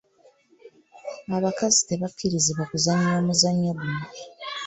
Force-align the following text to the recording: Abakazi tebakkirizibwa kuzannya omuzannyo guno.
Abakazi 1.37 1.79
tebakkirizibwa 1.89 2.63
kuzannya 2.71 3.11
omuzannyo 3.21 3.71
guno. 3.79 4.01